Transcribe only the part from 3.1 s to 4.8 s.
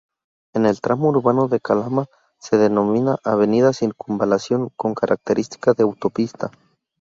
avenida Circunvalación,